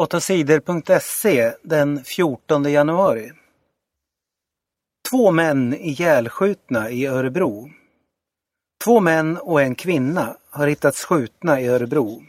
8sidor.se 0.00 1.54
den 1.62 2.04
14 2.04 2.72
januari. 2.72 3.32
Två 5.10 5.30
män 5.30 5.74
ihjälskjutna 5.74 6.90
i 6.90 7.06
Örebro. 7.06 7.70
Två 8.84 9.00
män 9.00 9.36
och 9.36 9.62
en 9.62 9.74
kvinna 9.74 10.36
har 10.50 10.66
hittats 10.66 11.04
skjutna 11.04 11.60
i 11.60 11.68
Örebro. 11.68 12.22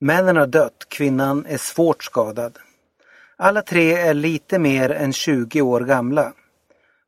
Männen 0.00 0.36
har 0.36 0.46
dött, 0.46 0.86
kvinnan 0.88 1.46
är 1.46 1.58
svårt 1.58 2.04
skadad. 2.04 2.58
Alla 3.36 3.62
tre 3.62 3.92
är 3.92 4.14
lite 4.14 4.58
mer 4.58 4.90
än 4.90 5.12
20 5.12 5.62
år 5.62 5.80
gamla. 5.80 6.32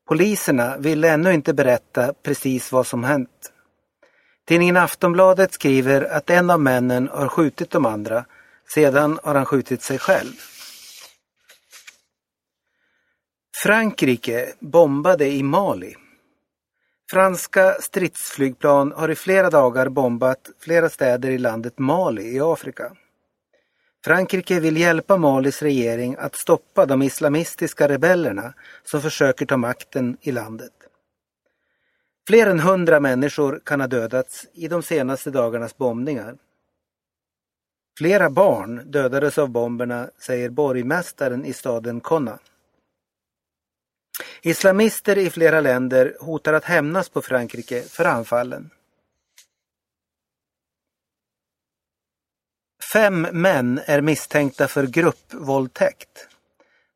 Poliserna 0.08 0.76
vill 0.78 1.04
ännu 1.04 1.32
inte 1.32 1.54
berätta 1.54 2.12
precis 2.22 2.72
vad 2.72 2.86
som 2.86 3.04
hänt. 3.04 3.52
Tidningen 4.48 4.76
Aftonbladet 4.76 5.52
skriver 5.52 6.02
att 6.02 6.30
en 6.30 6.50
av 6.50 6.60
männen 6.60 7.08
har 7.08 7.28
skjutit 7.28 7.70
de 7.70 7.86
andra 7.86 8.24
sedan 8.74 9.18
har 9.22 9.34
han 9.34 9.46
skjutit 9.46 9.82
sig 9.82 9.98
själv. 9.98 10.32
Frankrike 13.62 14.52
bombade 14.60 15.28
i 15.28 15.42
Mali. 15.42 15.94
Franska 17.10 17.76
stridsflygplan 17.80 18.92
har 18.96 19.08
i 19.08 19.14
flera 19.14 19.50
dagar 19.50 19.88
bombat 19.88 20.50
flera 20.60 20.88
städer 20.88 21.30
i 21.30 21.38
landet 21.38 21.78
Mali 21.78 22.36
i 22.36 22.40
Afrika. 22.40 22.92
Frankrike 24.04 24.60
vill 24.60 24.76
hjälpa 24.76 25.16
Malis 25.16 25.62
regering 25.62 26.16
att 26.18 26.36
stoppa 26.36 26.86
de 26.86 27.02
islamistiska 27.02 27.88
rebellerna 27.88 28.54
som 28.84 29.02
försöker 29.02 29.46
ta 29.46 29.56
makten 29.56 30.16
i 30.20 30.32
landet. 30.32 30.72
Fler 32.26 32.46
än 32.46 32.60
hundra 32.60 33.00
människor 33.00 33.60
kan 33.64 33.80
ha 33.80 33.86
dödats 33.86 34.46
i 34.52 34.68
de 34.68 34.82
senaste 34.82 35.30
dagarnas 35.30 35.76
bombningar. 35.76 36.36
Flera 37.98 38.30
barn 38.30 38.90
dödades 38.90 39.38
av 39.38 39.48
bomberna, 39.48 40.10
säger 40.18 40.50
borgmästaren 40.50 41.44
i 41.44 41.52
staden 41.52 42.00
Konna. 42.00 42.38
Islamister 44.42 45.18
i 45.18 45.30
flera 45.30 45.60
länder 45.60 46.16
hotar 46.20 46.52
att 46.52 46.64
hämnas 46.64 47.08
på 47.08 47.22
Frankrike 47.22 47.82
för 47.82 48.04
anfallen. 48.04 48.70
Fem 52.92 53.22
män 53.32 53.80
är 53.84 54.00
misstänkta 54.00 54.68
för 54.68 54.86
gruppvåldtäkt. 54.86 56.28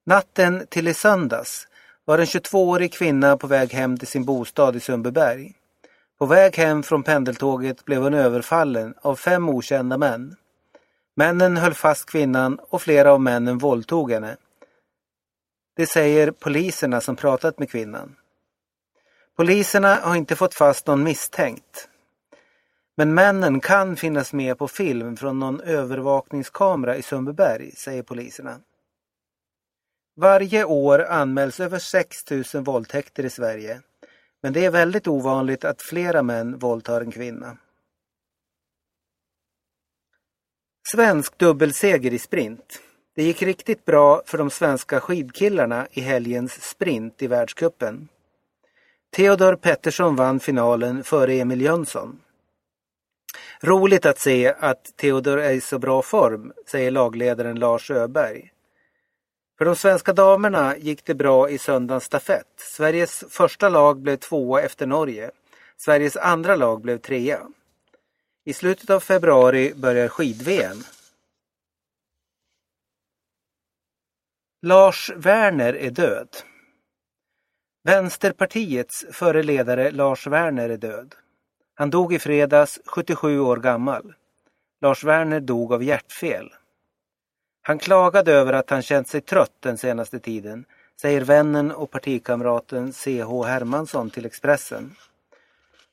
Natten 0.06 0.66
till 0.68 0.88
i 0.88 0.94
söndags 0.94 1.68
var 2.04 2.18
en 2.18 2.24
22-årig 2.24 2.92
kvinna 2.92 3.36
på 3.36 3.46
väg 3.46 3.72
hem 3.72 3.98
till 3.98 4.08
sin 4.08 4.24
bostad 4.24 4.76
i 4.76 4.80
Sundbyberg. 4.80 5.52
På 6.18 6.26
väg 6.26 6.56
hem 6.56 6.82
från 6.82 7.02
pendeltåget 7.02 7.84
blev 7.84 8.02
hon 8.02 8.14
överfallen 8.14 8.94
av 9.02 9.16
fem 9.16 9.48
okända 9.48 9.98
män. 9.98 10.36
Männen 11.16 11.56
höll 11.56 11.74
fast 11.74 12.10
kvinnan 12.10 12.58
och 12.58 12.82
flera 12.82 13.12
av 13.12 13.20
männen 13.20 13.58
våldtog 13.58 14.12
henne. 14.12 14.36
Det 15.76 15.86
säger 15.86 16.30
poliserna 16.30 17.00
som 17.00 17.16
pratat 17.16 17.58
med 17.58 17.70
kvinnan. 17.70 18.16
Poliserna 19.36 19.94
har 19.94 20.16
inte 20.16 20.36
fått 20.36 20.54
fast 20.54 20.86
någon 20.86 21.02
misstänkt. 21.02 21.88
Men 22.96 23.14
männen 23.14 23.60
kan 23.60 23.96
finnas 23.96 24.32
med 24.32 24.58
på 24.58 24.68
film 24.68 25.16
från 25.16 25.38
någon 25.38 25.60
övervakningskamera 25.60 26.96
i 26.96 27.02
Sundbyberg, 27.02 27.72
säger 27.76 28.02
poliserna. 28.02 28.60
Varje 30.16 30.64
år 30.64 31.04
anmäls 31.04 31.60
över 31.60 31.78
6 31.78 32.30
000 32.54 32.64
våldtäkter 32.64 33.24
i 33.24 33.30
Sverige. 33.30 33.80
Men 34.42 34.52
det 34.52 34.64
är 34.64 34.70
väldigt 34.70 35.08
ovanligt 35.08 35.64
att 35.64 35.82
flera 35.82 36.22
män 36.22 36.58
våldtar 36.58 37.00
en 37.00 37.10
kvinna. 37.10 37.56
Svensk 40.88 41.38
dubbelseger 41.38 42.12
i 42.12 42.18
sprint. 42.18 42.80
Det 43.16 43.22
gick 43.22 43.42
riktigt 43.42 43.84
bra 43.84 44.22
för 44.26 44.38
de 44.38 44.50
svenska 44.50 45.00
skidkillarna 45.00 45.86
i 45.90 46.00
helgens 46.00 46.62
sprint 46.62 47.22
i 47.22 47.26
världskuppen. 47.26 48.08
Theodor 49.16 49.56
Pettersson 49.56 50.16
vann 50.16 50.40
finalen 50.40 51.04
före 51.04 51.34
Emil 51.34 51.60
Jönsson. 51.60 52.20
Roligt 53.62 54.06
att 54.06 54.18
se 54.18 54.54
att 54.58 54.96
Theodor 54.96 55.40
är 55.40 55.50
i 55.50 55.60
så 55.60 55.78
bra 55.78 56.02
form, 56.02 56.52
säger 56.66 56.90
lagledaren 56.90 57.58
Lars 57.58 57.90
Öberg. 57.90 58.52
För 59.58 59.64
de 59.64 59.76
svenska 59.76 60.12
damerna 60.12 60.76
gick 60.76 61.04
det 61.04 61.14
bra 61.14 61.50
i 61.50 61.58
söndagens 61.58 62.04
stafett. 62.04 62.46
Sveriges 62.56 63.24
första 63.30 63.68
lag 63.68 64.00
blev 64.00 64.16
tvåa 64.16 64.62
efter 64.62 64.86
Norge. 64.86 65.30
Sveriges 65.76 66.16
andra 66.16 66.56
lag 66.56 66.80
blev 66.80 66.98
trea. 66.98 67.40
I 68.50 68.52
slutet 68.52 68.90
av 68.90 69.00
februari 69.00 69.74
börjar 69.74 70.08
skid-VM. 70.08 70.76
Lars 74.62 75.10
Werner 75.16 75.76
är 75.76 75.90
död. 75.90 76.28
Vänsterpartiets 77.84 79.06
före 79.12 79.42
ledare 79.42 79.90
Lars 79.90 80.26
Werner 80.26 80.68
är 80.68 80.76
död. 80.76 81.14
Han 81.74 81.90
dog 81.90 82.12
i 82.12 82.18
fredags, 82.18 82.80
77 82.84 83.40
år 83.40 83.56
gammal. 83.56 84.14
Lars 84.80 85.04
Werner 85.04 85.40
dog 85.40 85.72
av 85.72 85.82
hjärtfel. 85.82 86.52
Han 87.62 87.78
klagade 87.78 88.32
över 88.32 88.52
att 88.52 88.70
han 88.70 88.82
känt 88.82 89.08
sig 89.08 89.20
trött 89.20 89.56
den 89.60 89.78
senaste 89.78 90.20
tiden, 90.20 90.64
säger 91.00 91.20
vännen 91.20 91.72
och 91.72 91.90
partikamraten 91.90 92.92
C.H. 92.92 93.44
Hermansson 93.44 94.10
till 94.10 94.26
Expressen. 94.26 94.96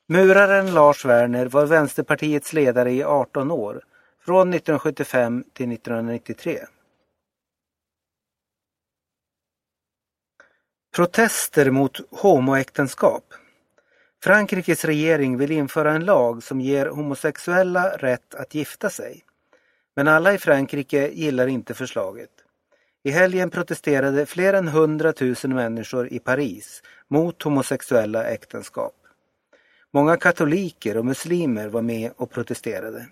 Muraren 0.09 0.73
Lars 0.73 1.05
Werner 1.05 1.45
var 1.45 1.65
Vänsterpartiets 1.65 2.53
ledare 2.53 2.91
i 2.91 3.03
18 3.03 3.51
år, 3.51 3.81
från 4.25 4.53
1975 4.53 5.43
till 5.53 5.71
1993. 5.71 6.59
Protester 10.95 11.71
mot 11.71 11.99
homoäktenskap. 12.11 13.33
Frankrikes 14.23 14.85
regering 14.85 15.37
vill 15.37 15.51
införa 15.51 15.91
en 15.91 16.05
lag 16.05 16.43
som 16.43 16.61
ger 16.61 16.85
homosexuella 16.85 17.89
rätt 17.89 18.35
att 18.35 18.55
gifta 18.55 18.89
sig. 18.89 19.23
Men 19.95 20.07
alla 20.07 20.33
i 20.33 20.37
Frankrike 20.37 21.07
gillar 21.07 21.47
inte 21.47 21.73
förslaget. 21.73 22.31
I 23.03 23.11
helgen 23.11 23.49
protesterade 23.49 24.25
fler 24.25 24.53
än 24.53 24.67
100 24.67 25.13
000 25.21 25.35
människor 25.43 26.13
i 26.13 26.19
Paris 26.19 26.83
mot 27.07 27.43
homosexuella 27.43 28.23
äktenskap. 28.23 28.93
Många 29.93 30.17
katoliker 30.17 30.97
och 30.97 31.05
muslimer 31.05 31.67
var 31.67 31.81
med 31.81 32.11
och 32.17 32.31
protesterade. 32.31 33.07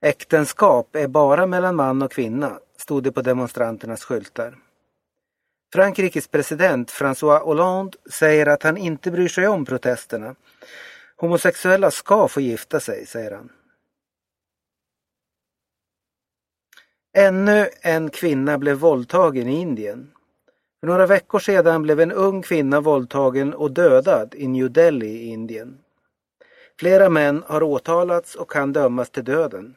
Äktenskap 0.00 0.96
är 0.96 1.08
bara 1.08 1.46
mellan 1.46 1.76
man 1.76 2.02
och 2.02 2.12
kvinna, 2.12 2.60
stod 2.76 3.02
det 3.02 3.12
på 3.12 3.22
demonstranternas 3.22 4.04
skyltar. 4.04 4.58
Frankrikes 5.72 6.28
president 6.28 6.90
François 6.90 7.40
Hollande 7.40 7.98
säger 8.10 8.46
att 8.46 8.62
han 8.62 8.76
inte 8.76 9.10
bryr 9.10 9.28
sig 9.28 9.48
om 9.48 9.64
protesterna. 9.64 10.34
Homosexuella 11.16 11.90
ska 11.90 12.28
få 12.28 12.40
gifta 12.40 12.80
sig, 12.80 13.06
säger 13.06 13.30
han. 13.30 13.52
Ännu 17.16 17.68
en 17.80 18.10
kvinna 18.10 18.58
blev 18.58 18.76
våldtagen 18.76 19.48
i 19.48 19.60
Indien. 19.60 20.12
För 20.80 20.86
några 20.86 21.06
veckor 21.06 21.38
sedan 21.38 21.82
blev 21.82 22.00
en 22.00 22.12
ung 22.12 22.42
kvinna 22.42 22.80
våldtagen 22.80 23.54
och 23.54 23.70
dödad 23.70 24.34
i 24.34 24.48
New 24.48 24.72
Delhi 24.72 25.08
i 25.08 25.26
Indien. 25.26 25.78
Flera 26.78 27.08
män 27.08 27.42
har 27.46 27.62
åtalats 27.62 28.34
och 28.34 28.50
kan 28.50 28.72
dömas 28.72 29.10
till 29.10 29.24
döden. 29.24 29.74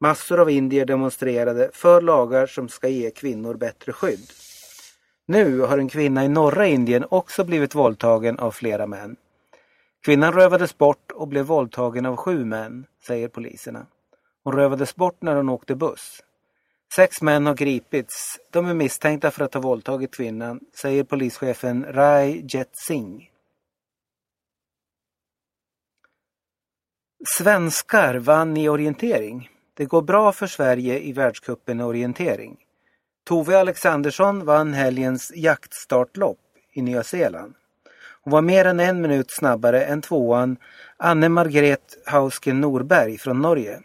Massor 0.00 0.40
av 0.40 0.50
indier 0.50 0.86
demonstrerade 0.86 1.70
för 1.72 2.00
lagar 2.00 2.46
som 2.46 2.68
ska 2.68 2.88
ge 2.88 3.10
kvinnor 3.10 3.54
bättre 3.54 3.92
skydd. 3.92 4.30
Nu 5.26 5.60
har 5.60 5.78
en 5.78 5.88
kvinna 5.88 6.24
i 6.24 6.28
norra 6.28 6.66
Indien 6.66 7.04
också 7.08 7.44
blivit 7.44 7.74
våldtagen 7.74 8.38
av 8.38 8.50
flera 8.50 8.86
män. 8.86 9.16
Kvinnan 10.04 10.32
rövades 10.32 10.78
bort 10.78 11.12
och 11.12 11.28
blev 11.28 11.44
våldtagen 11.44 12.06
av 12.06 12.16
sju 12.16 12.44
män, 12.44 12.86
säger 13.06 13.28
poliserna. 13.28 13.86
Hon 14.44 14.56
rövades 14.56 14.96
bort 14.96 15.22
när 15.22 15.36
hon 15.36 15.48
åkte 15.48 15.74
buss. 15.74 16.22
Sex 16.96 17.22
män 17.22 17.46
har 17.46 17.54
gripits. 17.54 18.38
De 18.50 18.66
är 18.66 18.74
misstänkta 18.74 19.30
för 19.30 19.44
att 19.44 19.54
ha 19.54 19.60
våldtagit 19.60 20.14
kvinnan, 20.14 20.60
säger 20.74 21.04
polischefen 21.04 21.84
Rai 21.88 22.44
Jet 22.48 22.70
Singh. 22.72 23.24
Svenskar 27.38 28.14
vann 28.14 28.56
i 28.56 28.68
orientering. 28.68 29.50
Det 29.74 29.84
går 29.84 30.02
bra 30.02 30.32
för 30.32 30.46
Sverige 30.46 30.98
i 30.98 31.12
världskuppen 31.12 31.80
i 31.80 31.82
orientering. 31.82 32.56
Tove 33.24 33.58
Alexandersson 33.58 34.44
vann 34.44 34.72
helgens 34.72 35.32
jaktstartlopp 35.34 36.40
i 36.72 36.82
Nya 36.82 37.02
Zeeland. 37.02 37.54
Hon 38.22 38.30
var 38.30 38.42
mer 38.42 38.64
än 38.64 38.80
en 38.80 39.00
minut 39.00 39.30
snabbare 39.30 39.84
än 39.84 40.02
tvåan 40.02 40.56
Anne 40.96 41.28
Margret 41.28 42.02
Hausken 42.06 42.60
Norberg 42.60 43.18
från 43.18 43.42
Norge. 43.42 43.82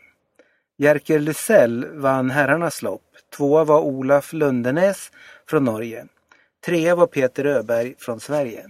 Jerker 0.79 1.19
Lysell 1.19 1.85
vann 1.93 2.31
herrarnas 2.31 2.81
lopp. 2.81 3.01
Tvåa 3.37 3.63
var 3.63 3.79
Olaf 3.79 4.33
Lundenäs 4.33 5.11
från 5.49 5.63
Norge. 5.63 6.05
Trea 6.65 6.95
var 6.95 7.07
Peter 7.07 7.45
Öberg 7.45 7.95
från 7.97 8.19
Sverige. 8.19 8.65